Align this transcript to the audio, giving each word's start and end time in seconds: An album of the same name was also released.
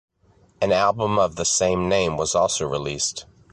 An 0.61 0.71
album 0.71 1.19
of 1.19 1.35
the 1.35 1.45
same 1.45 1.87
name 1.87 2.17
was 2.17 2.33
also 2.33 2.65
released. 2.67 3.27